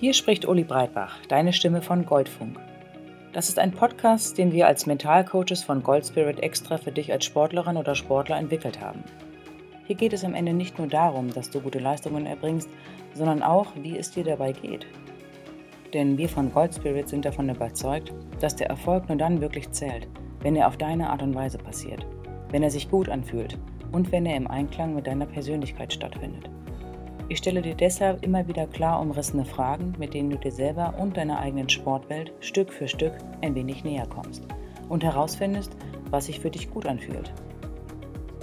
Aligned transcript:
Hier 0.00 0.14
spricht 0.14 0.46
Uli 0.46 0.62
Breitbach, 0.62 1.18
deine 1.26 1.52
Stimme 1.52 1.82
von 1.82 2.06
Goldfunk. 2.06 2.56
Das 3.32 3.48
ist 3.48 3.58
ein 3.58 3.72
Podcast, 3.72 4.38
den 4.38 4.52
wir 4.52 4.68
als 4.68 4.86
Mentalcoaches 4.86 5.64
von 5.64 5.82
Goldspirit 5.82 6.40
extra 6.40 6.78
für 6.78 6.92
dich 6.92 7.10
als 7.10 7.24
Sportlerin 7.24 7.76
oder 7.76 7.96
Sportler 7.96 8.38
entwickelt 8.38 8.80
haben. 8.80 9.02
Hier 9.86 9.96
geht 9.96 10.12
es 10.12 10.24
am 10.24 10.34
Ende 10.34 10.52
nicht 10.52 10.78
nur 10.78 10.86
darum, 10.86 11.34
dass 11.34 11.50
du 11.50 11.60
gute 11.60 11.80
Leistungen 11.80 12.26
erbringst, 12.26 12.68
sondern 13.14 13.42
auch, 13.42 13.72
wie 13.74 13.98
es 13.98 14.12
dir 14.12 14.22
dabei 14.22 14.52
geht. 14.52 14.86
Denn 15.92 16.16
wir 16.16 16.28
von 16.28 16.52
Goldspirit 16.52 17.08
sind 17.08 17.24
davon 17.24 17.48
überzeugt, 17.48 18.12
dass 18.40 18.54
der 18.54 18.68
Erfolg 18.68 19.08
nur 19.08 19.18
dann 19.18 19.40
wirklich 19.40 19.70
zählt, 19.72 20.06
wenn 20.42 20.56
er 20.56 20.68
auf 20.68 20.76
deine 20.76 21.10
Art 21.10 21.22
und 21.22 21.34
Weise 21.34 21.58
passiert, 21.58 22.06
wenn 22.50 22.62
er 22.62 22.70
sich 22.70 22.90
gut 22.90 23.08
anfühlt 23.08 23.58
und 23.92 24.12
wenn 24.12 24.26
er 24.26 24.36
im 24.36 24.46
Einklang 24.46 24.94
mit 24.94 25.06
deiner 25.06 25.26
Persönlichkeit 25.26 25.92
stattfindet. 25.92 26.50
Ich 27.30 27.38
stelle 27.38 27.60
dir 27.60 27.74
deshalb 27.74 28.24
immer 28.24 28.48
wieder 28.48 28.66
klar 28.66 29.02
umrissene 29.02 29.44
Fragen, 29.44 29.92
mit 29.98 30.14
denen 30.14 30.30
du 30.30 30.38
dir 30.38 30.52
selber 30.52 30.94
und 30.98 31.16
deiner 31.16 31.38
eigenen 31.38 31.68
Sportwelt 31.68 32.32
Stück 32.40 32.72
für 32.72 32.88
Stück 32.88 33.12
ein 33.42 33.54
wenig 33.54 33.84
näher 33.84 34.06
kommst 34.06 34.46
und 34.88 35.04
herausfindest, 35.04 35.76
was 36.10 36.26
sich 36.26 36.40
für 36.40 36.50
dich 36.50 36.70
gut 36.70 36.86
anfühlt. 36.86 37.32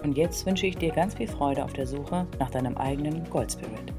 Und 0.03 0.17
jetzt 0.17 0.45
wünsche 0.45 0.67
ich 0.67 0.77
dir 0.77 0.91
ganz 0.91 1.15
viel 1.15 1.27
Freude 1.27 1.63
auf 1.63 1.73
der 1.73 1.87
Suche 1.87 2.27
nach 2.37 2.51
deinem 2.51 2.77
eigenen 2.77 3.27
Gold 3.31 3.51
Spirit. 3.51 3.94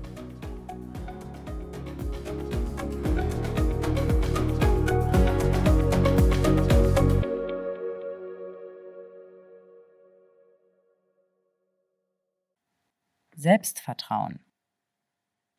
Selbstvertrauen. 13.38 14.40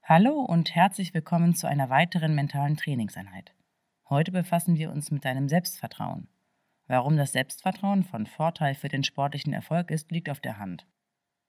Hallo 0.02 0.42
und 0.42 0.74
herzlich 0.74 1.14
willkommen 1.14 1.54
zu 1.54 1.68
einer 1.68 1.92
weiteren 1.92 2.34
mentalen 2.34 2.76
Trainingseinheit. 2.76 3.54
Heute 4.10 4.32
befassen 4.32 4.78
wir 4.78 4.90
uns 4.90 5.12
mit 5.12 5.24
deinem 5.24 5.48
Selbstvertrauen. 5.48 6.28
Warum 6.88 7.18
das 7.18 7.34
Selbstvertrauen 7.34 8.04
von 8.04 8.26
Vorteil 8.26 8.74
für 8.74 8.88
den 8.88 9.04
sportlichen 9.04 9.54
Erfolg 9.54 9.92
ist, 9.92 10.10
liegt 10.12 10.28
auf 10.32 10.40
der 10.40 10.58
Hand. 10.58 10.88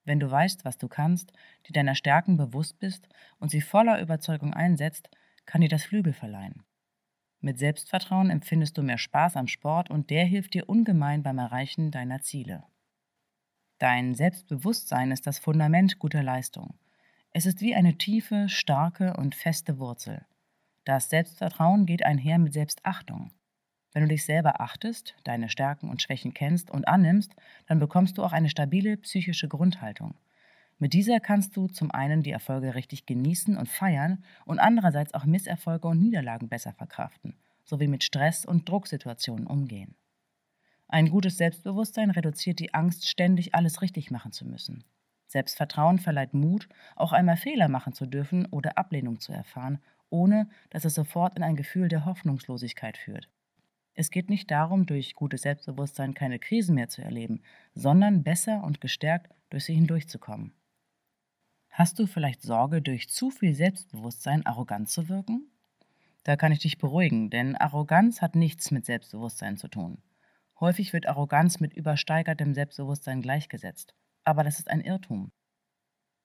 Wenn 0.05 0.21
du 0.21 0.31
weißt, 0.31 0.67
was 0.67 0.77
du 0.77 0.87
kannst, 0.87 1.33
dir 1.67 1.73
deiner 1.73 1.95
Stärken 1.95 2.37
bewusst 2.37 2.79
bist 2.79 3.09
und 3.39 3.51
sie 3.51 3.63
voller 3.63 3.99
Überzeugung 3.99 4.53
einsetzt, 4.53 5.09
kann 5.47 5.63
dir 5.63 5.71
das 5.71 5.85
Flügel 5.85 6.13
verleihen. 6.13 6.63
Mit 7.41 7.59
Selbstvertrauen 7.59 8.29
empfindest 8.29 8.77
du 8.77 8.83
mehr 8.83 8.99
Spaß 8.99 9.39
am 9.39 9.47
Sport 9.47 9.89
und 9.89 10.11
der 10.11 10.27
hilft 10.27 10.53
dir 10.53 10.69
ungemein 10.69 11.23
beim 11.23 11.39
Erreichen 11.39 11.91
deiner 11.91 12.21
Ziele. 12.21 12.65
Dein 13.79 14.17
Selbstbewusstsein 14.17 15.13
ist 15.13 15.29
das 15.29 15.39
Fundament 15.39 16.01
guter 16.01 16.25
Leistung. 16.25 16.75
Es 17.31 17.47
ist 17.47 17.61
wie 17.61 17.77
eine 17.77 17.97
tiefe, 17.97 18.49
starke 18.49 19.15
und 19.17 19.37
feste 19.37 19.79
Wurzel. 19.79 20.25
Das 20.85 21.11
Selbstvertrauen 21.11 21.87
geht 21.87 22.05
einher 22.05 22.39
mit 22.39 22.53
Selbstachtung. 22.53 23.31
Wenn 23.93 24.03
du 24.03 24.09
dich 24.09 24.25
selber 24.25 24.61
achtest, 24.61 25.15
deine 25.23 25.49
Stärken 25.49 25.89
und 25.91 26.03
Schwächen 26.03 26.35
kennst 26.35 26.73
und 26.73 26.89
annimmst, 26.89 27.37
dann 27.67 27.79
bekommst 27.79 28.19
du 28.19 28.25
auch 28.25 28.33
eine 28.33 28.51
stabile 28.51 28.97
psychische 28.97 29.47
Grundhaltung. 29.47 30.15
Mit 30.81 30.93
dieser 30.93 31.21
kannst 31.21 31.57
du 31.57 31.69
zum 31.69 31.93
einen 31.93 32.25
die 32.25 32.33
Erfolge 32.33 32.75
richtig 32.75 33.07
genießen 33.07 33.57
und 33.57 33.69
feiern 33.69 34.25
und 34.45 34.59
andererseits 34.59 35.15
auch 35.15 35.25
Misserfolge 35.25 35.87
und 35.87 36.01
Niederlagen 36.01 36.49
besser 36.49 36.73
verkraften, 36.73 37.37
sowie 37.65 37.87
mit 37.87 38.03
Stress 38.03 38.45
und 38.45 38.69
Drucksituationen 38.69 39.47
umgehen. 39.47 39.95
Ein 40.89 41.11
gutes 41.11 41.37
Selbstbewusstsein 41.37 42.11
reduziert 42.11 42.59
die 42.61 42.73
Angst, 42.73 43.07
ständig 43.09 43.55
alles 43.55 43.83
richtig 43.83 44.11
machen 44.11 44.33
zu 44.33 44.47
müssen. 44.47 44.85
Selbstvertrauen 45.27 45.99
verleiht 45.99 46.33
Mut, 46.33 46.69
auch 46.97 47.13
einmal 47.13 47.37
Fehler 47.37 47.69
machen 47.69 47.93
zu 47.93 48.07
dürfen 48.07 48.47
oder 48.47 48.79
Ablehnung 48.79 49.21
zu 49.21 49.33
erfahren, 49.33 49.81
ohne 50.09 50.49
dass 50.71 50.87
es 50.87 50.95
sofort 50.95 51.37
in 51.37 51.43
ein 51.43 51.57
Gefühl 51.57 51.89
der 51.89 52.07
Hoffnungslosigkeit 52.07 52.97
führt. 52.97 53.29
Es 53.93 54.11
geht 54.11 54.31
nicht 54.31 54.51
darum, 54.51 54.87
durch 54.87 55.15
gutes 55.15 55.43
Selbstbewusstsein 55.43 56.15
keine 56.15 56.39
Krisen 56.39 56.75
mehr 56.77 56.89
zu 56.89 57.03
erleben, 57.03 57.43
sondern 57.75 58.23
besser 58.23 58.65
und 58.65 58.81
gestärkt 58.81 59.31
durch 59.51 59.67
sie 59.67 59.75
hindurchzukommen. 59.75 60.55
Hast 61.69 61.99
du 61.99 62.07
vielleicht 62.07 62.41
Sorge, 62.41 62.81
durch 62.81 63.11
zu 63.11 63.31
viel 63.31 63.55
Selbstbewusstsein 63.55 64.47
arrogant 64.47 64.89
zu 64.89 65.11
wirken? 65.11 65.51
Da 66.25 66.37
kann 66.37 66.53
ich 66.53 66.61
dich 66.61 66.79
beruhigen, 66.79 67.29
denn 67.29 67.57
Arroganz 67.57 68.23
hat 68.23 68.35
nichts 68.35 68.71
mit 68.71 68.87
Selbstbewusstsein 68.87 69.59
zu 69.59 69.69
tun. 69.69 69.99
Häufig 70.61 70.93
wird 70.93 71.07
Arroganz 71.07 71.61
mit 71.61 71.73
übersteigertem 71.73 72.55
Selbstbewusstsein 72.55 73.23
gleichgesetzt 73.23 73.95
aber 74.29 74.45
das 74.45 74.59
ist 74.59 74.71
ein 74.71 74.83
Irrtum. 74.83 75.33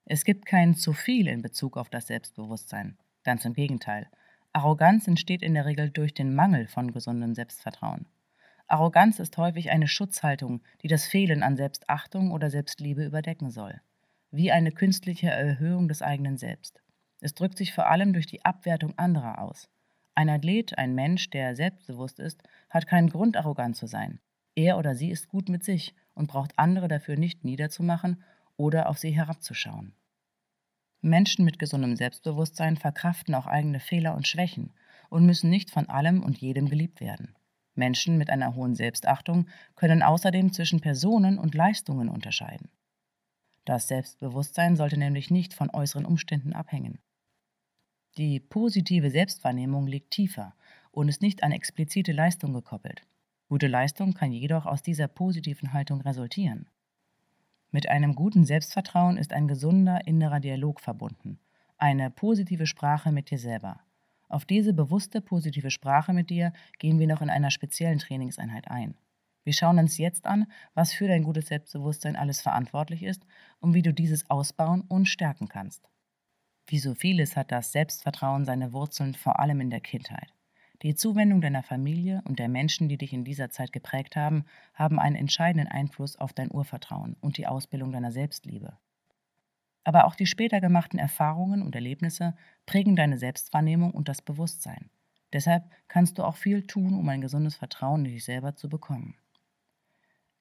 Es 0.04 0.24
gibt 0.24 0.44
kein 0.44 0.74
zu 0.74 0.92
viel 0.92 1.26
in 1.26 1.40
Bezug 1.40 1.78
auf 1.78 1.88
das 1.88 2.08
Selbstbewusstsein. 2.08 2.98
Ganz 3.22 3.46
im 3.46 3.54
Gegenteil. 3.54 4.10
Arroganz 4.52 5.08
entsteht 5.08 5.42
in 5.42 5.54
der 5.54 5.64
Regel 5.64 5.88
durch 5.88 6.12
den 6.12 6.34
Mangel 6.34 6.66
von 6.66 6.92
gesundem 6.92 7.34
Selbstvertrauen. 7.34 8.04
Arroganz 8.66 9.20
ist 9.20 9.38
häufig 9.38 9.70
eine 9.70 9.88
Schutzhaltung, 9.88 10.62
die 10.82 10.88
das 10.88 11.06
Fehlen 11.06 11.42
an 11.42 11.56
Selbstachtung 11.56 12.30
oder 12.30 12.50
Selbstliebe 12.50 13.06
überdecken 13.06 13.50
soll. 13.50 13.80
Wie 14.30 14.52
eine 14.52 14.70
künstliche 14.70 15.30
Erhöhung 15.30 15.88
des 15.88 16.02
eigenen 16.02 16.36
Selbst. 16.36 16.82
Es 17.22 17.32
drückt 17.32 17.56
sich 17.56 17.72
vor 17.72 17.88
allem 17.88 18.12
durch 18.12 18.26
die 18.26 18.44
Abwertung 18.44 18.98
anderer 18.98 19.40
aus. 19.40 19.70
Ein 20.14 20.28
Athlet, 20.28 20.76
ein 20.76 20.94
Mensch, 20.94 21.30
der 21.30 21.56
selbstbewusst 21.56 22.18
ist, 22.20 22.42
hat 22.68 22.86
keinen 22.86 23.08
Grund, 23.08 23.38
arrogant 23.38 23.76
zu 23.76 23.86
sein. 23.86 24.20
Er 24.54 24.78
oder 24.78 24.94
sie 24.94 25.10
ist 25.10 25.28
gut 25.28 25.48
mit 25.48 25.64
sich 25.64 25.94
und 26.14 26.28
braucht 26.28 26.58
andere 26.58 26.88
dafür 26.88 27.16
nicht 27.16 27.44
niederzumachen 27.44 28.22
oder 28.56 28.88
auf 28.88 28.98
sie 28.98 29.10
herabzuschauen. 29.10 29.94
Menschen 31.00 31.44
mit 31.44 31.58
gesundem 31.58 31.96
Selbstbewusstsein 31.96 32.76
verkraften 32.76 33.34
auch 33.34 33.46
eigene 33.46 33.80
Fehler 33.80 34.14
und 34.14 34.26
Schwächen 34.26 34.72
und 35.10 35.26
müssen 35.26 35.50
nicht 35.50 35.70
von 35.70 35.88
allem 35.88 36.22
und 36.22 36.38
jedem 36.38 36.68
geliebt 36.68 37.00
werden. 37.00 37.34
Menschen 37.74 38.16
mit 38.16 38.30
einer 38.30 38.54
hohen 38.54 38.74
Selbstachtung 38.74 39.48
können 39.74 40.02
außerdem 40.02 40.52
zwischen 40.52 40.80
Personen 40.80 41.38
und 41.38 41.54
Leistungen 41.54 42.08
unterscheiden. 42.08 42.70
Das 43.64 43.88
Selbstbewusstsein 43.88 44.76
sollte 44.76 44.96
nämlich 44.96 45.30
nicht 45.30 45.54
von 45.54 45.70
äußeren 45.70 46.04
Umständen 46.04 46.52
abhängen. 46.52 47.00
Die 48.16 48.38
positive 48.38 49.10
Selbstwahrnehmung 49.10 49.86
liegt 49.86 50.12
tiefer 50.12 50.54
und 50.92 51.08
ist 51.08 51.22
nicht 51.22 51.42
an 51.42 51.50
explizite 51.50 52.12
Leistung 52.12 52.52
gekoppelt. 52.52 53.04
Gute 53.48 53.66
Leistung 53.66 54.14
kann 54.14 54.32
jedoch 54.32 54.66
aus 54.66 54.82
dieser 54.82 55.06
positiven 55.06 55.72
Haltung 55.72 56.00
resultieren. 56.00 56.68
Mit 57.70 57.88
einem 57.88 58.14
guten 58.14 58.44
Selbstvertrauen 58.44 59.16
ist 59.16 59.32
ein 59.32 59.48
gesunder 59.48 60.06
innerer 60.06 60.40
Dialog 60.40 60.80
verbunden, 60.80 61.38
eine 61.76 62.10
positive 62.10 62.66
Sprache 62.66 63.12
mit 63.12 63.30
dir 63.30 63.38
selber. 63.38 63.80
Auf 64.28 64.44
diese 64.44 64.72
bewusste 64.72 65.20
positive 65.20 65.70
Sprache 65.70 66.12
mit 66.12 66.30
dir 66.30 66.52
gehen 66.78 66.98
wir 66.98 67.06
noch 67.06 67.20
in 67.20 67.30
einer 67.30 67.50
speziellen 67.50 67.98
Trainingseinheit 67.98 68.68
ein. 68.68 68.94
Wir 69.44 69.52
schauen 69.52 69.78
uns 69.78 69.98
jetzt 69.98 70.24
an, 70.24 70.46
was 70.72 70.92
für 70.92 71.06
dein 71.06 71.22
gutes 71.22 71.48
Selbstbewusstsein 71.48 72.16
alles 72.16 72.40
verantwortlich 72.40 73.02
ist 73.02 73.26
und 73.60 73.74
wie 73.74 73.82
du 73.82 73.92
dieses 73.92 74.30
ausbauen 74.30 74.80
und 74.88 75.06
stärken 75.06 75.48
kannst. 75.48 75.90
Wie 76.66 76.78
so 76.78 76.94
vieles 76.94 77.36
hat 77.36 77.52
das 77.52 77.72
Selbstvertrauen 77.72 78.46
seine 78.46 78.72
Wurzeln 78.72 79.14
vor 79.14 79.38
allem 79.38 79.60
in 79.60 79.68
der 79.68 79.80
Kindheit. 79.80 80.32
Die 80.84 80.94
Zuwendung 80.94 81.40
deiner 81.40 81.62
Familie 81.62 82.20
und 82.26 82.38
der 82.38 82.50
Menschen, 82.50 82.90
die 82.90 82.98
dich 82.98 83.14
in 83.14 83.24
dieser 83.24 83.48
Zeit 83.48 83.72
geprägt 83.72 84.16
haben, 84.16 84.44
haben 84.74 85.00
einen 85.00 85.16
entscheidenden 85.16 85.66
Einfluss 85.66 86.14
auf 86.16 86.34
dein 86.34 86.52
Urvertrauen 86.52 87.16
und 87.22 87.38
die 87.38 87.46
Ausbildung 87.46 87.90
deiner 87.90 88.12
Selbstliebe. 88.12 88.76
Aber 89.82 90.04
auch 90.04 90.14
die 90.14 90.26
später 90.26 90.60
gemachten 90.60 90.98
Erfahrungen 90.98 91.62
und 91.62 91.74
Erlebnisse 91.74 92.36
prägen 92.66 92.96
deine 92.96 93.16
Selbstwahrnehmung 93.16 93.92
und 93.92 94.10
das 94.10 94.20
Bewusstsein. 94.20 94.90
Deshalb 95.32 95.64
kannst 95.88 96.18
du 96.18 96.22
auch 96.22 96.36
viel 96.36 96.66
tun, 96.66 96.98
um 96.98 97.08
ein 97.08 97.22
gesundes 97.22 97.56
Vertrauen 97.56 98.04
in 98.04 98.12
dich 98.12 98.24
selber 98.26 98.54
zu 98.54 98.68
bekommen. 98.68 99.14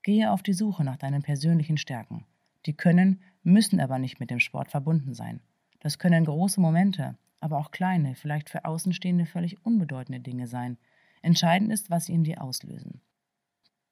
Gehe 0.02 0.30
auf 0.30 0.44
die 0.44 0.52
Suche 0.52 0.84
nach 0.84 0.98
deinen 0.98 1.24
persönlichen 1.24 1.78
Stärken. 1.78 2.26
Die 2.66 2.74
können, 2.74 3.22
müssen 3.44 3.80
aber 3.80 3.98
nicht 3.98 4.20
mit 4.20 4.30
dem 4.30 4.42
Sport 4.42 4.72
verbunden 4.72 5.14
sein. 5.14 5.40
Das 5.80 6.00
können 6.00 6.26
große 6.26 6.60
Momente, 6.60 7.18
aber 7.44 7.58
auch 7.58 7.72
kleine, 7.72 8.16
vielleicht 8.16 8.50
für 8.50 8.64
Außenstehende 8.64 9.26
völlig 9.26 9.66
unbedeutende 9.66 10.22
Dinge 10.22 10.48
sein. 10.48 10.78
Entscheidend 11.22 11.72
ist, 11.72 11.90
was 11.90 12.06
sie 12.06 12.14
in 12.14 12.24
dir 12.24 12.42
auslösen. 12.42 13.02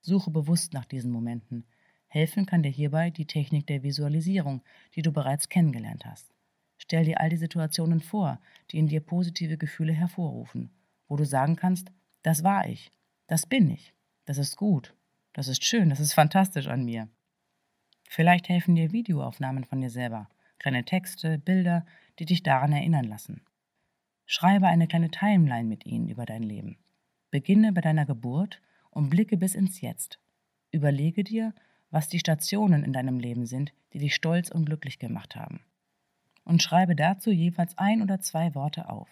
Suche 0.01 0.31
bewusst 0.31 0.73
nach 0.73 0.85
diesen 0.85 1.11
Momenten. 1.11 1.65
Helfen 2.07 2.45
kann 2.45 2.63
dir 2.63 2.69
hierbei 2.69 3.09
die 3.09 3.27
Technik 3.27 3.67
der 3.67 3.83
Visualisierung, 3.83 4.63
die 4.95 5.01
du 5.01 5.11
bereits 5.11 5.49
kennengelernt 5.49 6.05
hast. 6.05 6.33
Stell 6.77 7.05
dir 7.05 7.19
all 7.19 7.29
die 7.29 7.37
Situationen 7.37 7.99
vor, 7.99 8.39
die 8.71 8.79
in 8.79 8.87
dir 8.87 9.01
positive 9.01 9.57
Gefühle 9.57 9.93
hervorrufen, 9.93 10.71
wo 11.07 11.15
du 11.15 11.25
sagen 11.25 11.55
kannst, 11.55 11.91
das 12.23 12.43
war 12.43 12.67
ich, 12.67 12.91
das 13.27 13.45
bin 13.45 13.69
ich, 13.69 13.93
das 14.25 14.37
ist 14.37 14.55
gut, 14.55 14.95
das 15.33 15.47
ist 15.47 15.63
schön, 15.63 15.89
das 15.89 15.99
ist 15.99 16.13
fantastisch 16.13 16.67
an 16.67 16.85
mir. 16.85 17.09
Vielleicht 18.09 18.49
helfen 18.49 18.75
dir 18.75 18.91
Videoaufnahmen 18.91 19.63
von 19.65 19.81
dir 19.81 19.89
selber, 19.89 20.29
kleine 20.57 20.83
Texte, 20.83 21.37
Bilder, 21.37 21.85
die 22.19 22.25
dich 22.25 22.43
daran 22.43 22.71
erinnern 22.71 23.05
lassen. 23.05 23.41
Schreibe 24.25 24.67
eine 24.67 24.87
kleine 24.87 25.11
Timeline 25.11 25.67
mit 25.67 25.85
ihnen 25.85 26.07
über 26.07 26.25
dein 26.25 26.43
Leben. 26.43 26.77
Beginne 27.31 27.73
bei 27.73 27.81
deiner 27.81 28.05
Geburt 28.05 28.61
und 28.89 29.09
blicke 29.09 29.37
bis 29.37 29.55
ins 29.55 29.81
Jetzt. 29.81 30.19
Überlege 30.71 31.23
dir, 31.23 31.53
was 31.89 32.07
die 32.07 32.19
Stationen 32.19 32.83
in 32.83 32.93
deinem 32.93 33.19
Leben 33.19 33.45
sind, 33.45 33.73
die 33.93 33.99
dich 33.99 34.15
stolz 34.15 34.49
und 34.49 34.65
glücklich 34.65 34.99
gemacht 34.99 35.35
haben. 35.35 35.61
Und 36.43 36.63
schreibe 36.63 36.95
dazu 36.95 37.31
jeweils 37.31 37.77
ein 37.77 38.01
oder 38.01 38.19
zwei 38.19 38.55
Worte 38.55 38.89
auf. 38.89 39.09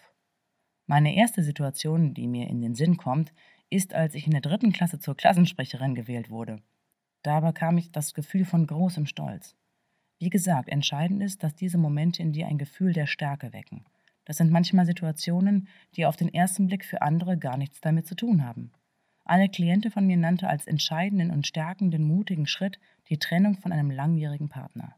Meine 0.86 1.16
erste 1.16 1.44
Situation, 1.44 2.14
die 2.14 2.28
mir 2.28 2.48
in 2.48 2.62
den 2.62 2.74
Sinn 2.74 2.98
kommt, 2.98 3.34
ist, 3.70 3.94
als 3.94 4.16
ich 4.16 4.26
in 4.26 4.32
der 4.32 4.42
dritten 4.42 4.72
Klasse 4.72 5.00
zur 5.00 5.16
Klassensprecherin 5.16 5.94
gewählt 5.94 6.30
wurde. 6.30 6.62
Da 7.22 7.42
bekam 7.42 7.78
ich 7.78 7.92
das 7.92 8.14
Gefühl 8.14 8.46
von 8.46 8.66
großem 8.66 9.06
Stolz. 9.06 9.56
Wie 10.20 10.30
gesagt, 10.30 10.68
entscheidend 10.68 11.24
ist, 11.24 11.44
dass 11.44 11.56
diese 11.56 11.78
Momente 11.78 12.22
in 12.22 12.34
dir 12.34 12.48
ein 12.48 12.58
Gefühl 12.58 12.92
der 12.92 13.08
Stärke 13.08 13.54
wecken. 13.54 13.86
Das 14.26 14.38
sind 14.38 14.52
manchmal 14.52 14.86
Situationen, 14.86 15.68
die 15.96 16.06
auf 16.06 16.18
den 16.18 16.32
ersten 16.34 16.68
Blick 16.68 16.86
für 16.86 17.02
andere 17.02 17.38
gar 17.38 17.58
nichts 17.58 17.82
damit 17.82 18.06
zu 18.06 18.16
tun 18.16 18.46
haben. 18.46 18.72
Eine 19.24 19.48
Klientin 19.48 19.92
von 19.92 20.06
mir 20.06 20.18
nannte 20.18 20.48
als 20.48 20.68
entscheidenden 20.68 21.32
und 21.32 21.48
stärkenden 21.48 22.04
mutigen 22.04 22.48
Schritt 22.48 22.80
die 23.08 23.18
Trennung 23.18 23.56
von 23.56 23.72
einem 23.72 23.92
langjährigen 23.92 24.50
Partner. 24.50 24.96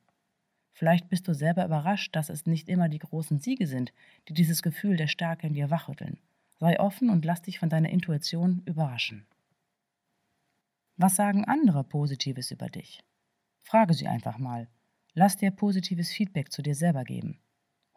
Vielleicht 0.73 1.09
bist 1.09 1.27
du 1.27 1.35
selber 1.35 1.65
überrascht, 1.65 2.15
dass 2.15 2.29
es 2.29 2.47
nicht 2.47 2.67
immer 2.67 2.89
die 2.89 2.99
großen 2.99 3.39
Siege 3.39 3.67
sind, 3.67 3.93
die 4.27 4.33
dieses 4.33 4.63
Gefühl 4.63 4.97
der 4.97 5.07
Stärke 5.07 5.45
in 5.45 5.53
dir 5.53 5.69
wachrütteln. 5.69 6.17
Sei 6.59 6.79
offen 6.79 7.09
und 7.09 7.23
lass 7.23 7.41
dich 7.41 7.59
von 7.59 7.69
deiner 7.69 7.89
Intuition 7.89 8.63
überraschen. 8.65 9.27
Was 10.97 11.15
sagen 11.15 11.45
andere 11.45 11.83
Positives 11.83 12.51
über 12.51 12.69
dich? 12.69 13.03
Frage 13.61 13.93
sie 13.93 14.07
einfach 14.07 14.37
mal. 14.37 14.67
Lass 15.13 15.35
dir 15.35 15.51
positives 15.51 16.09
Feedback 16.11 16.51
zu 16.53 16.61
dir 16.61 16.73
selber 16.73 17.03
geben. 17.03 17.39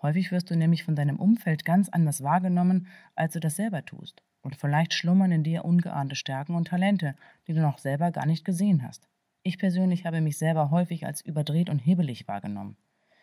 Häufig 0.03 0.33
wirst 0.33 0.51
du 0.51 0.57
nämlich 0.57 0.83
von 0.83 0.97
deinem 0.97 1.21
Umfeld 1.21 1.65
ganz 1.65 1.89
anders 1.89 2.23
wahrgenommen, 2.23 2.89
als 3.15 3.35
du 3.35 3.41
das 3.41 3.55
selber 3.55 3.85
tust. 3.85 4.21
Und 4.43 4.57
vielleicht 4.57 4.93
schlummern 4.93 5.31
in 5.31 5.45
dir 5.45 5.65
ungeahnte 5.65 6.17
Stärken 6.17 6.57
und 6.57 6.69
Talente, 6.69 7.15
die 7.47 7.55
du 7.55 7.61
noch 7.61 7.79
selber 7.79 8.11
gar 8.11 8.27
nicht 8.27 8.45
gesehen 8.45 8.83
hast. 8.83 9.09
Ich 9.45 9.59
persönlich 9.59 10.07
habe 10.07 10.21
mich 10.21 10.39
selber 10.39 10.71
häufig 10.71 11.07
als 11.07 11.21
überdreht 11.21 11.71
und 11.71 11.79
hebelig 11.79 12.27
wahrgenommen. 12.27 12.77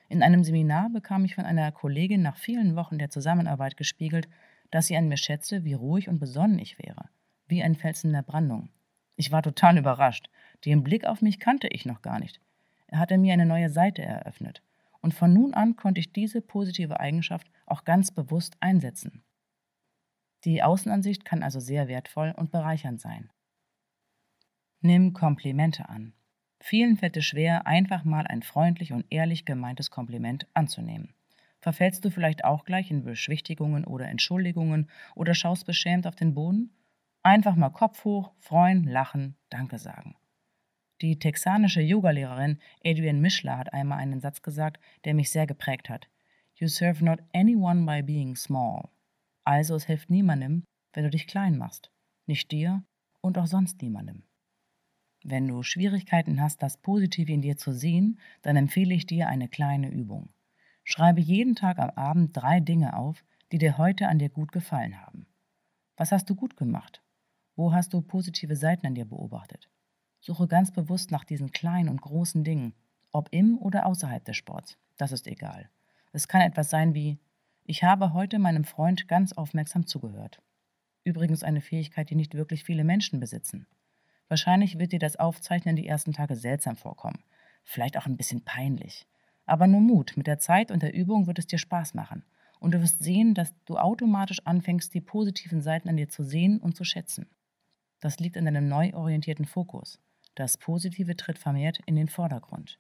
In 0.08 0.24
einem 0.24 0.44
Seminar 0.44 0.90
bekam 0.90 1.26
ich 1.26 1.36
von 1.36 1.46
einer 1.46 1.72
Kollegin 1.72 2.22
nach 2.22 2.38
vielen 2.38 2.76
Wochen 2.78 2.98
der 2.98 3.10
Zusammenarbeit 3.10 3.76
gespiegelt, 3.76 4.30
dass 4.72 4.88
sie 4.88 4.96
an 4.96 5.10
mir 5.10 5.18
schätze, 5.18 5.66
wie 5.66 5.74
ruhig 5.74 6.08
und 6.08 6.20
besonnen 6.20 6.60
ich 6.60 6.80
wäre, 6.80 7.10
wie 7.48 7.62
ein 7.62 7.76
Fels 7.76 8.06
in 8.06 8.14
der 8.14 8.22
Brandung. 8.22 8.70
Ich 9.18 9.32
war 9.32 9.44
total 9.44 9.78
überrascht. 9.78 10.30
Den 10.64 10.82
Blick 10.82 11.06
auf 11.06 11.22
mich 11.22 11.40
kannte 11.40 11.68
ich 11.68 11.86
noch 11.86 12.02
gar 12.02 12.20
nicht. 12.20 12.40
Er 12.92 13.00
hatte 13.00 13.18
mir 13.18 13.34
eine 13.34 13.46
neue 13.46 13.70
Seite 13.70 14.04
eröffnet. 14.04 14.62
Und 15.02 15.14
von 15.16 15.34
nun 15.34 15.54
an 15.56 15.76
konnte 15.76 16.00
ich 16.00 16.14
diese 16.14 16.42
positive 16.42 17.00
Eigenschaft 17.00 17.50
auch 17.66 17.86
ganz 17.86 18.12
bewusst 18.12 18.56
einsetzen. 18.60 19.24
Die 20.44 20.62
Außenansicht 20.62 21.26
kann 21.26 21.42
also 21.42 21.60
sehr 21.60 21.88
wertvoll 21.88 22.34
und 22.38 22.52
bereichernd 22.52 23.02
sein. 23.02 23.32
Nimm 24.82 25.14
Komplimente 25.14 25.90
an. 25.90 26.14
Vielen 26.60 26.98
fällt 26.98 27.18
es 27.18 27.26
schwer, 27.26 27.66
einfach 27.66 28.04
mal 28.04 28.28
ein 28.28 28.44
freundlich 28.44 28.92
und 28.94 29.06
ehrlich 29.10 29.46
gemeintes 29.46 29.90
Kompliment 29.90 30.48
anzunehmen. 30.54 31.14
Verfällst 31.60 32.04
du 32.04 32.10
vielleicht 32.10 32.44
auch 32.44 32.66
gleich 32.66 32.92
in 32.92 33.04
Beschwichtigungen 33.04 33.86
oder 33.86 34.08
Entschuldigungen 34.08 34.90
oder 35.16 35.34
schaust 35.34 35.66
beschämt 35.66 36.08
auf 36.08 36.16
den 36.16 36.34
Boden? 36.34 36.72
Einfach 37.24 37.56
mal 37.56 37.70
Kopf 37.70 38.04
hoch, 38.04 38.34
freuen, 38.40 38.84
lachen, 38.84 39.38
Danke 39.50 39.78
sagen. 39.78 40.16
Die 41.02 41.18
texanische 41.18 41.82
Yogalehrerin 41.82 42.60
Adrienne 42.86 43.20
Mischler 43.20 43.58
hat 43.58 43.74
einmal 43.74 43.98
einen 43.98 44.22
Satz 44.22 44.44
gesagt, 44.44 44.80
der 45.04 45.16
mich 45.16 45.32
sehr 45.32 45.48
geprägt 45.48 45.90
hat. 45.90 46.08
You 46.56 46.68
serve 46.68 47.04
not 47.04 47.20
anyone 47.34 47.86
by 47.86 48.04
being 48.04 48.36
small. 48.36 48.90
Also 49.44 49.76
es 49.76 49.86
hilft 49.86 50.12
niemandem, 50.12 50.64
wenn 50.94 51.04
du 51.04 51.10
dich 51.10 51.26
klein 51.26 51.58
machst. 51.58 51.92
Nicht 52.28 52.52
dir 52.52 52.84
und 53.22 53.40
auch 53.40 53.48
sonst 53.48 53.82
niemandem. 53.82 54.24
Wenn 55.24 55.48
du 55.48 55.64
Schwierigkeiten 55.64 56.40
hast, 56.40 56.62
das 56.62 56.78
Positive 56.78 57.32
in 57.32 57.42
dir 57.42 57.58
zu 57.58 57.72
sehen, 57.72 58.20
dann 58.44 58.56
empfehle 58.56 58.94
ich 58.94 59.08
dir 59.08 59.28
eine 59.28 59.48
kleine 59.48 59.90
Übung. 59.90 60.30
Schreibe 60.84 61.22
jeden 61.22 61.56
Tag 61.56 61.80
am 61.80 61.90
Abend 61.92 62.38
drei 62.38 62.60
Dinge 62.60 62.96
auf, 62.96 63.24
die 63.52 63.58
dir 63.58 63.80
heute 63.80 64.08
an 64.08 64.20
dir 64.20 64.30
gut 64.30 64.52
gefallen 64.52 65.02
haben. 65.02 65.26
Was 65.98 66.12
hast 66.12 66.30
du 66.30 66.36
gut 66.36 66.58
gemacht? 66.58 67.04
Wo 67.56 67.74
hast 67.74 67.94
du 67.94 68.02
positive 68.02 68.56
Seiten 68.56 68.86
an 68.86 68.96
dir 68.96 69.06
beobachtet? 69.06 69.70
Suche 70.22 70.48
ganz 70.48 70.72
bewusst 70.72 71.10
nach 71.10 71.26
diesen 71.26 71.52
kleinen 71.52 71.90
und 71.90 72.02
großen 72.02 72.44
Dingen, 72.44 72.74
ob 73.12 73.30
im 73.32 73.58
oder 73.58 73.88
außerhalb 73.88 74.24
des 74.24 74.38
Sports. 74.38 74.78
Das 74.98 75.12
ist 75.12 75.26
egal. 75.26 75.70
Es 76.14 76.28
kann 76.28 76.42
etwas 76.42 76.70
sein 76.70 76.94
wie, 76.94 77.18
ich 77.66 77.84
habe 77.84 78.14
heute 78.14 78.38
meinem 78.38 78.64
Freund 78.64 79.08
ganz 79.08 79.34
aufmerksam 79.34 79.88
zugehört. 79.88 80.40
Übrigens 81.04 81.44
eine 81.44 81.62
Fähigkeit, 81.62 82.12
die 82.12 82.16
nicht 82.16 82.36
wirklich 82.36 82.64
viele 82.64 82.84
Menschen 82.84 83.20
besitzen. 83.20 83.66
Wahrscheinlich 84.28 84.78
wird 84.78 84.92
dir 84.92 85.00
das 85.00 85.16
Aufzeichnen 85.16 85.76
die 85.76 85.88
ersten 85.88 86.14
Tage 86.14 86.36
seltsam 86.36 86.78
vorkommen, 86.78 87.24
vielleicht 87.64 87.98
auch 87.98 88.06
ein 88.06 88.18
bisschen 88.18 88.46
peinlich. 88.46 89.08
Aber 89.48 89.66
nur 89.66 89.82
Mut, 89.82 90.14
mit 90.16 90.28
der 90.28 90.38
Zeit 90.38 90.70
und 90.70 90.84
der 90.84 90.94
Übung 90.94 91.26
wird 91.26 91.40
es 91.40 91.48
dir 91.48 91.58
Spaß 91.58 91.96
machen. 91.96 92.24
Und 92.60 92.76
du 92.76 92.82
wirst 92.82 93.02
sehen, 93.02 93.34
dass 93.34 93.56
du 93.66 93.78
automatisch 93.78 94.46
anfängst, 94.46 94.94
die 94.94 95.02
positiven 95.02 95.62
Seiten 95.62 95.90
an 95.90 95.98
dir 95.98 96.10
zu 96.10 96.22
sehen 96.24 96.60
und 96.60 96.78
zu 96.78 96.84
schätzen. 96.84 97.28
Das 98.00 98.20
liegt 98.20 98.38
an 98.38 98.46
deinem 98.46 98.68
neu 98.68 98.94
orientierten 98.94 99.46
Fokus. 99.46 100.00
Das 100.36 100.58
Positive 100.58 101.16
tritt 101.18 101.38
vermehrt 101.38 101.80
in 101.86 101.96
den 101.96 102.08
Vordergrund. 102.08 102.80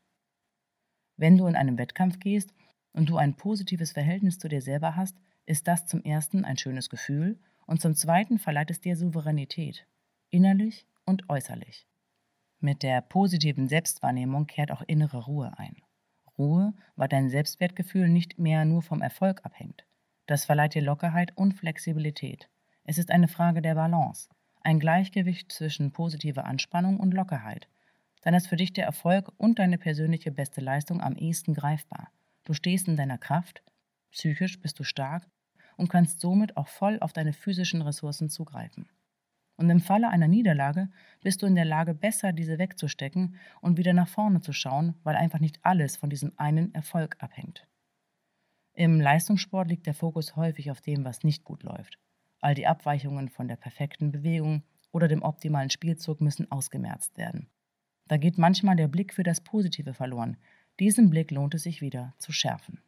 Wenn 1.18 1.38
du 1.38 1.48
in 1.48 1.56
einen 1.56 1.78
Wettkampf 1.78 2.20
gehst 2.20 2.54
und 2.94 3.10
du 3.10 3.18
ein 3.18 3.36
positives 3.36 3.92
Verhältnis 3.92 4.40
zu 4.40 4.48
dir 4.48 4.62
selber 4.62 4.96
hast, 4.96 5.18
ist 5.46 5.68
das 5.68 5.86
zum 5.86 6.02
ersten 6.04 6.46
ein 6.46 6.58
schönes 6.58 6.90
Gefühl 6.90 7.40
und 7.66 7.82
zum 7.82 7.94
zweiten 7.94 8.40
verleiht 8.40 8.72
es 8.72 8.80
dir 8.80 8.96
Souveränität, 8.96 9.86
innerlich 10.30 10.88
und 11.06 11.30
äußerlich. 11.30 11.88
Mit 12.60 12.84
der 12.84 13.02
positiven 13.02 13.68
Selbstwahrnehmung 13.68 14.48
kehrt 14.48 14.72
auch 14.72 14.82
innere 14.84 15.26
Ruhe 15.26 15.58
ein. 15.58 15.76
Ruhe, 16.38 16.74
weil 16.96 17.08
dein 17.08 17.30
Selbstwertgefühl 17.30 18.08
nicht 18.08 18.40
mehr 18.40 18.66
nur 18.66 18.82
vom 18.82 19.02
Erfolg 19.02 19.46
abhängt. 19.46 19.86
Das 20.26 20.46
verleiht 20.46 20.76
dir 20.76 20.82
Lockerheit 20.82 21.36
und 21.36 21.54
Flexibilität. 21.54 22.50
Es 22.84 22.98
ist 22.98 23.12
eine 23.12 23.28
Frage 23.28 23.62
der 23.62 23.76
Balance, 23.76 24.30
ein 24.64 24.80
Gleichgewicht 24.80 25.52
zwischen 25.52 25.92
positiver 25.92 26.46
Anspannung 26.46 27.00
und 27.00 27.14
Lockerheit. 27.14 27.68
Dann 28.22 28.34
ist 28.34 28.48
für 28.48 28.56
dich 28.56 28.74
der 28.74 28.86
Erfolg 28.86 29.32
und 29.38 29.60
deine 29.60 29.78
persönliche 29.78 30.32
beste 30.32 30.62
Leistung 30.62 31.02
am 31.02 31.16
ehesten 31.16 31.54
greifbar. 31.54 32.12
Du 32.44 32.54
stehst 32.54 32.88
in 32.88 32.96
deiner 32.96 33.18
Kraft, 33.18 33.64
psychisch 34.12 34.60
bist 34.62 34.80
du 34.80 34.84
stark 34.84 35.28
und 35.78 35.90
kannst 35.90 36.20
somit 36.20 36.58
auch 36.58 36.68
voll 36.68 37.00
auf 37.00 37.14
deine 37.14 37.34
physischen 37.34 37.82
Ressourcen 37.82 38.30
zugreifen. 38.30 38.88
Und 39.58 39.70
im 39.70 39.80
Falle 39.80 40.10
einer 40.10 40.28
Niederlage 40.28 40.90
bist 41.22 41.42
du 41.42 41.46
in 41.46 41.56
der 41.56 41.66
Lage, 41.66 41.94
besser 41.94 42.34
diese 42.34 42.58
wegzustecken 42.58 43.36
und 43.62 43.78
wieder 43.78 43.94
nach 43.94 44.08
vorne 44.08 44.42
zu 44.42 44.54
schauen, 44.54 44.96
weil 45.04 45.16
einfach 45.16 45.40
nicht 45.40 45.60
alles 45.64 45.98
von 45.98 46.10
diesem 46.10 46.34
einen 46.38 46.74
Erfolg 46.74 47.18
abhängt. 47.20 47.68
Im 48.74 49.00
Leistungssport 49.00 49.68
liegt 49.68 49.86
der 49.86 49.94
Fokus 49.94 50.36
häufig 50.36 50.72
auf 50.72 50.82
dem, 50.82 51.04
was 51.04 51.24
nicht 51.24 51.44
gut 51.44 51.64
läuft. 51.64 52.00
All 52.42 52.56
die 52.56 52.68
Abweichungen 52.68 53.30
von 53.30 53.48
der 53.48 53.56
perfekten 53.56 54.12
Bewegung 54.12 54.64
oder 54.92 55.08
dem 55.08 55.22
optimalen 55.22 55.70
Spielzug 55.70 56.20
müssen 56.22 56.52
ausgemerzt 56.52 57.18
werden. 57.18 57.48
Da 58.08 58.18
geht 58.18 58.38
manchmal 58.38 58.76
der 58.76 58.88
Blick 58.88 59.14
für 59.14 59.24
das 59.24 59.42
Positive 59.42 59.94
verloren. 59.94 60.38
Diesen 60.80 61.10
Blick 61.10 61.32
lohnt 61.32 61.54
es 61.54 61.64
sich 61.64 61.82
wieder 61.82 62.14
zu 62.18 62.32
schärfen. 62.32 62.82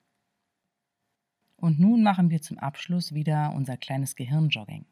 Und 1.55 1.79
nun 1.79 2.03
machen 2.03 2.29
wir 2.29 2.41
zum 2.41 2.57
Abschluss 2.57 3.13
wieder 3.13 3.53
unser 3.55 3.77
kleines 3.77 4.15
Gehirnjogging. 4.15 4.85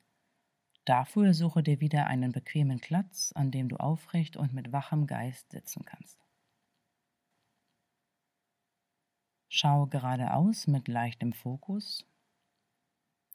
Dafür 0.86 1.34
suche 1.34 1.64
dir 1.64 1.82
wieder 1.82 2.08
einen 2.08 2.32
bequemen 2.32 2.80
Platz, 2.80 3.34
an 3.36 3.52
dem 3.52 3.68
du 3.68 3.76
aufrecht 3.78 4.38
und 4.38 4.54
mit 4.54 4.72
wachem 4.72 5.06
Geist 5.06 5.52
sitzen 5.52 5.84
kannst. 5.86 6.18
Schau 9.50 9.86
geradeaus 9.88 10.68
mit 10.68 10.88
leichtem 10.88 11.34
Fokus. 11.34 12.06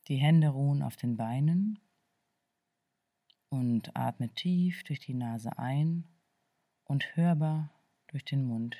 Die 0.09 0.19
Hände 0.19 0.49
ruhen 0.49 0.83
auf 0.83 0.95
den 0.95 1.17
Beinen 1.17 1.81
und 3.49 3.97
atme 3.97 4.33
tief 4.35 4.85
durch 4.85 5.01
die 5.01 5.15
Nase 5.15 5.59
ein 5.59 6.07
und 6.85 7.17
hörbar 7.17 7.75
durch 8.07 8.25
den 8.25 8.45
Mund 8.45 8.77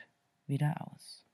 wieder 0.47 0.87
aus. 0.87 1.27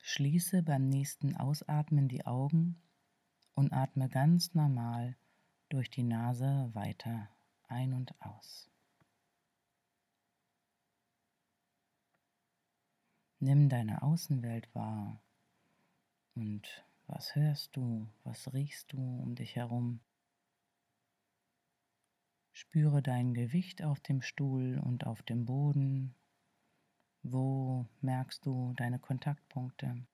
Schließe 0.00 0.62
beim 0.62 0.88
nächsten 0.88 1.34
Ausatmen 1.34 2.08
die 2.08 2.26
Augen 2.26 2.82
und 3.58 3.72
atme 3.72 4.08
ganz 4.08 4.54
normal 4.54 5.16
durch 5.68 5.90
die 5.90 6.04
Nase 6.04 6.70
weiter 6.74 7.28
ein 7.66 7.92
und 7.92 8.14
aus. 8.22 8.70
Nimm 13.40 13.68
deine 13.68 14.02
Außenwelt 14.02 14.72
wahr 14.76 15.20
und 16.36 16.86
was 17.08 17.34
hörst 17.34 17.74
du, 17.74 18.06
was 18.22 18.52
riechst 18.52 18.92
du 18.92 18.98
um 18.98 19.34
dich 19.34 19.56
herum? 19.56 19.98
Spüre 22.52 23.02
dein 23.02 23.34
Gewicht 23.34 23.82
auf 23.82 23.98
dem 23.98 24.22
Stuhl 24.22 24.78
und 24.78 25.04
auf 25.04 25.24
dem 25.24 25.46
Boden. 25.46 26.14
Wo 27.24 27.88
merkst 28.02 28.46
du 28.46 28.72
deine 28.74 29.00
Kontaktpunkte? 29.00 30.06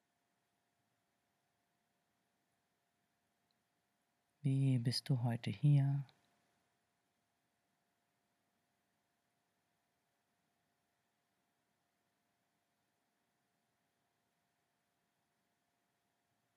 Wie 4.45 4.79
bist 4.79 5.09
du 5.09 5.23
heute 5.23 5.49
hier? 5.49 6.05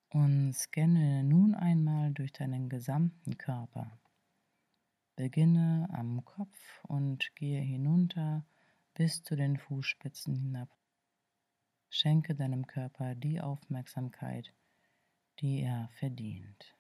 Und 0.10 0.51
scanne 0.51 1.24
nun 1.24 1.56
einmal 1.56 2.12
durch 2.12 2.34
deinen 2.34 2.67
gesamten 2.67 3.38
Körper. 3.38 3.98
Beginne 5.15 5.88
am 5.94 6.25
Kopf 6.25 6.84
und 6.84 7.34
gehe 7.36 7.62
hinunter 7.62 8.46
bis 8.96 9.24
zu 9.24 9.38
den 9.38 9.56
Fußspitzen 9.56 10.36
hinab. 10.36 10.75
Schenke 11.89 12.36
deinem 12.36 12.67
Körper 12.67 13.15
die 13.15 13.39
Aufmerksamkeit, 13.39 14.53
die 15.39 15.62
er 15.62 15.88
verdient. 15.94 16.76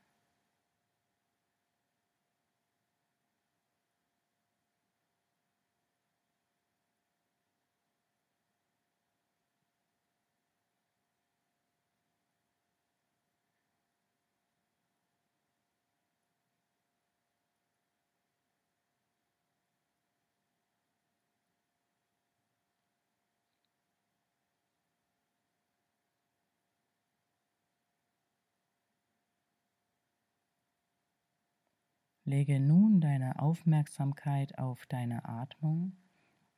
Lege 32.27 32.59
nun 32.59 32.99
deine 32.99 33.39
Aufmerksamkeit 33.39 34.59
auf 34.59 34.85
deine 34.87 35.23
Atmung 35.23 35.95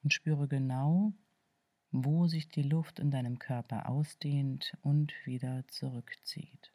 und 0.02 0.12
spüre 0.12 0.48
genau, 0.48 1.14
wo 1.92 2.26
sich 2.26 2.50
die 2.50 2.64
Luft 2.64 2.98
in 2.98 3.12
deinem 3.12 3.38
Körper 3.38 3.88
ausdehnt 3.88 4.76
und 4.82 5.14
wieder 5.28 5.68
zurückzieht. 5.68 6.74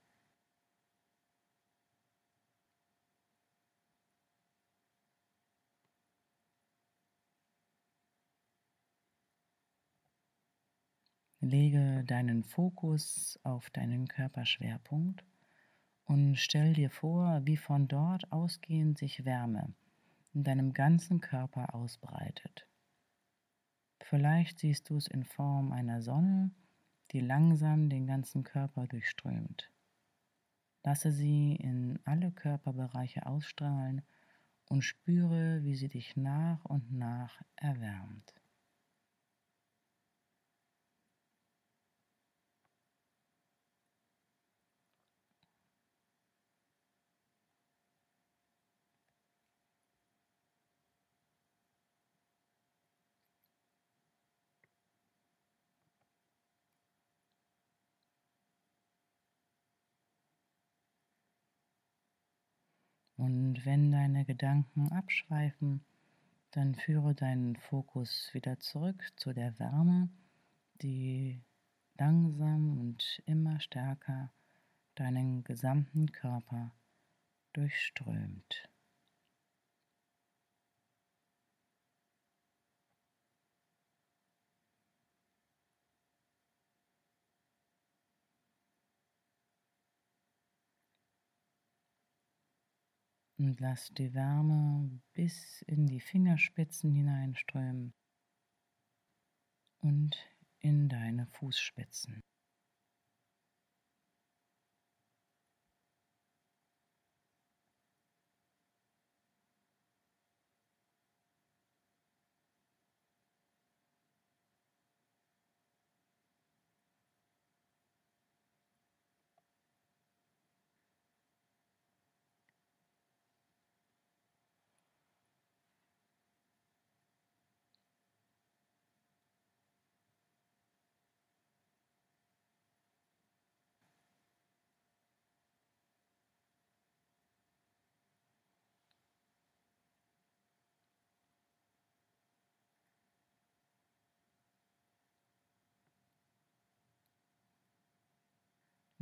Lege 11.41 12.05
deinen 12.07 12.45
Fokus 12.45 13.41
auf 13.43 13.71
deinen 13.71 14.07
Körperschwerpunkt 14.07 15.25
und 16.04 16.37
stell 16.37 16.75
dir 16.75 16.90
vor, 16.90 17.40
wie 17.44 17.56
von 17.56 17.88
dort 17.88 18.30
ausgehend 18.32 18.99
sich 18.99 19.25
Wärme 19.25 19.75
in 20.32 20.44
deinem 20.44 20.73
ganzen 20.73 21.20
Körper 21.20 21.75
ausbreitet. 21.75 22.66
Vielleicht 24.00 24.58
siehst 24.58 24.90
du 24.90 24.96
es 24.96 25.06
in 25.06 25.25
Form 25.25 25.73
einer 25.73 26.02
Sonne, 26.02 26.50
die 27.12 27.20
langsam 27.20 27.88
den 27.88 28.06
ganzen 28.06 28.42
Körper 28.42 28.87
durchströmt. 28.87 29.70
Lasse 30.82 31.12
sie 31.12 31.56
in 31.56 31.99
alle 32.04 32.30
Körperbereiche 32.30 33.25
ausstrahlen 33.25 34.02
und 34.68 34.82
spüre, 34.82 35.62
wie 35.62 35.75
sie 35.75 35.88
dich 35.88 36.16
nach 36.16 36.64
und 36.64 36.92
nach 36.92 37.40
erwärmt. 37.56 38.34
Und 63.25 63.64
wenn 63.64 63.90
deine 63.90 64.26
Gedanken 64.26 64.93
abschweifen, 64.93 65.83
dann 66.50 66.75
führe 66.75 67.14
deinen 67.14 67.57
Fokus 67.57 68.28
wieder 68.35 68.61
zurück 68.61 69.02
zu 69.16 69.33
der 69.33 69.59
Wärme, 69.59 70.11
die 70.83 71.40
langsam 71.97 72.78
und 72.78 73.23
immer 73.25 73.61
stärker 73.61 74.31
deinen 74.95 75.43
gesamten 75.43 76.12
Körper 76.12 76.73
durchströmt. 77.54 78.69
Und 93.45 93.61
lass 93.61 93.93
die 93.93 94.15
Wärme 94.15 95.03
bis 95.13 95.61
in 95.67 95.87
die 95.87 96.01
Fingerspitzen 96.01 96.95
hineinströmen 96.95 97.93
und 99.83 100.17
in 100.61 100.89
deine 100.89 101.27
Fußspitzen. 101.27 102.23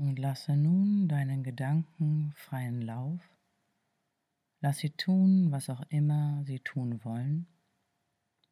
Und 0.03 0.19
lasse 0.19 0.57
nun 0.57 1.07
deinen 1.07 1.45
Gedanken 1.45 2.33
freien 2.35 2.83
Lauf. 2.83 3.21
Lass 4.61 4.79
sie 4.79 4.91
tun, 4.91 5.53
was 5.53 5.71
auch 5.71 5.83
immer 5.91 6.43
sie 6.45 6.59
tun 6.59 7.05
wollen. 7.05 7.47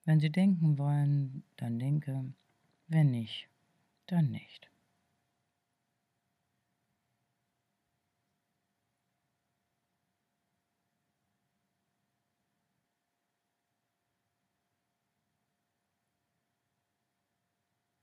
Wenn 0.04 0.20
sie 0.20 0.30
denken 0.30 0.78
wollen, 0.78 1.42
dann 1.56 1.80
denke, 1.80 2.32
wenn 2.86 3.10
nicht, 3.10 3.48
dann 4.06 4.30
nicht. 4.30 4.70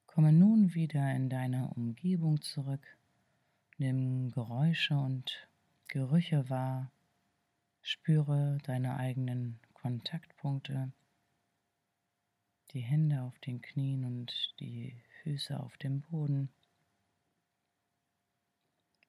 Komme 0.06 0.34
nun 0.34 0.74
wieder 0.74 1.16
in 1.16 1.30
deine 1.30 1.70
Umgebung 1.70 2.42
zurück 2.42 2.98
Nimm 3.80 4.32
Geräusche 4.32 4.96
und 4.96 5.48
Gerüche 5.88 6.50
wahr, 6.50 6.92
spüre 7.84 8.58
deine 8.64 8.98
eigenen 8.98 9.60
Kontaktpunkte, 9.74 10.92
die 12.72 12.80
Hände 12.80 13.22
auf 13.22 13.38
den 13.40 13.62
Knien 13.62 14.04
und 14.04 14.56
die 14.60 15.00
Füße 15.22 15.60
auf 15.60 15.78
dem 15.78 16.02
Boden 16.02 16.50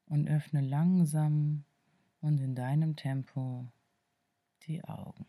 und 0.05 0.29
öffne 0.29 0.61
langsam 0.61 1.65
und 2.21 2.39
in 2.39 2.55
deinem 2.55 2.95
Tempo 2.95 3.73
die 4.67 4.85
Augen. 4.85 5.27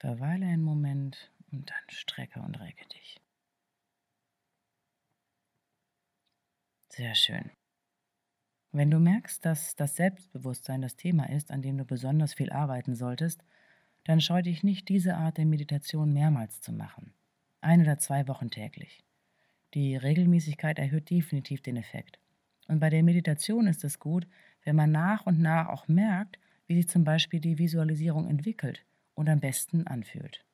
Verweile 0.00 0.46
einen 0.46 0.64
Moment 0.64 1.30
und 1.52 1.70
dann 1.70 1.90
strecke 1.90 2.40
und 2.40 2.58
recke 2.58 2.88
dich. 2.88 3.20
Sehr 6.88 7.14
schön. 7.14 7.50
Wenn 8.72 8.90
du 8.90 9.00
merkst, 9.00 9.44
dass 9.44 9.74
das 9.74 9.96
Selbstbewusstsein 9.96 10.80
das 10.80 10.94
Thema 10.94 11.28
ist, 11.28 11.50
an 11.50 11.60
dem 11.60 11.76
du 11.76 11.84
besonders 11.84 12.34
viel 12.34 12.50
arbeiten 12.50 12.94
solltest, 12.94 13.42
dann 14.04 14.20
scheu 14.20 14.42
dich 14.42 14.62
nicht, 14.62 14.88
diese 14.88 15.16
Art 15.16 15.38
der 15.38 15.46
Meditation 15.46 16.12
mehrmals 16.12 16.60
zu 16.60 16.72
machen. 16.72 17.12
Ein 17.60 17.82
oder 17.82 17.98
zwei 17.98 18.28
Wochen 18.28 18.50
täglich. 18.50 19.02
Die 19.74 19.96
Regelmäßigkeit 19.96 20.78
erhöht 20.78 21.10
definitiv 21.10 21.62
den 21.62 21.76
Effekt. 21.76 22.18
Und 22.68 22.78
bei 22.78 22.90
der 22.90 23.02
Meditation 23.02 23.66
ist 23.66 23.82
es 23.82 23.98
gut, 23.98 24.26
wenn 24.64 24.76
man 24.76 24.92
nach 24.92 25.26
und 25.26 25.40
nach 25.40 25.68
auch 25.68 25.88
merkt, 25.88 26.38
wie 26.66 26.76
sich 26.76 26.88
zum 26.88 27.02
Beispiel 27.02 27.40
die 27.40 27.58
Visualisierung 27.58 28.28
entwickelt 28.28 28.84
und 29.14 29.28
am 29.28 29.40
besten 29.40 29.86
anfühlt. 29.88 30.44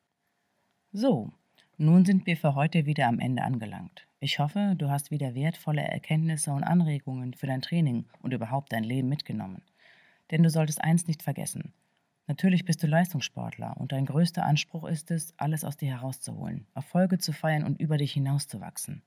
So, 0.93 1.31
nun 1.77 2.07
sind 2.07 2.27
wir 2.27 2.39
für 2.39 2.55
heute 2.55 2.87
wieder 2.87 3.07
am 3.07 3.21
Ende 3.21 3.43
angelangt. 3.43 4.07
Ich 4.27 4.41
hoffe, 4.41 4.75
du 4.77 4.91
hast 4.91 5.13
wieder 5.13 5.37
wertvolle 5.37 5.83
Erkenntnisse 5.83 6.51
und 6.51 6.65
Anregungen 6.65 7.33
für 7.33 7.47
dein 7.47 7.63
Training 7.63 8.07
und 8.23 8.35
überhaupt 8.35 8.73
dein 8.73 8.83
Leben 8.83 9.09
mitgenommen. 9.09 9.63
Denn 10.33 10.43
du 10.43 10.51
solltest 10.51 10.83
eins 10.83 11.07
nicht 11.07 11.23
vergessen. 11.23 11.73
Natürlich 12.27 12.65
bist 12.65 12.83
du 12.83 12.89
Leistungssportler 12.89 13.77
und 13.77 13.93
dein 13.93 14.05
größter 14.05 14.45
Anspruch 14.45 14.83
ist 14.83 15.13
es, 15.13 15.33
alles 15.37 15.63
aus 15.63 15.77
dir 15.77 15.91
herauszuholen, 15.91 16.67
Erfolge 16.75 17.19
zu 17.19 17.33
feiern 17.33 17.63
und 17.63 17.81
über 17.81 17.99
dich 17.99 18.15
hinauszuwachsen. 18.15 19.05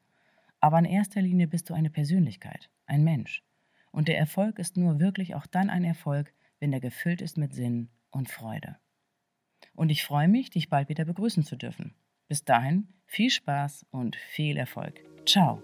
Aber 0.61 0.79
in 0.79 0.85
erster 0.85 1.21
Linie 1.21 1.47
bist 1.47 1.69
du 1.69 1.73
eine 1.73 1.89
Persönlichkeit, 1.89 2.69
ein 2.85 3.03
Mensch. 3.03 3.43
Und 3.91 4.07
der 4.07 4.17
Erfolg 4.17 4.57
ist 4.57 4.77
nur 4.77 5.01
wirklich 5.01 5.35
auch 5.35 5.47
dann 5.47 5.69
ein 5.69 5.83
Erfolg, 5.83 6.33
wenn 6.61 6.71
er 6.71 6.79
gefüllt 6.79 7.19
ist 7.19 7.37
mit 7.37 7.53
Sinn 7.53 7.89
und 8.09 8.29
Freude. 8.29 8.77
Und 9.75 9.89
ich 9.89 10.05
freue 10.05 10.29
mich, 10.29 10.49
dich 10.49 10.69
bald 10.69 10.87
wieder 10.87 11.03
begrüßen 11.03 11.43
zu 11.43 11.57
dürfen. 11.57 11.93
Bis 12.29 12.45
dahin 12.45 12.87
viel 13.05 13.31
Spaß 13.31 13.85
und 13.91 14.15
viel 14.15 14.55
Erfolg. 14.55 15.08
Tchau! 15.29 15.61